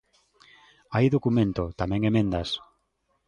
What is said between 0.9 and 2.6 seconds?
Hai documento, tamén emendas.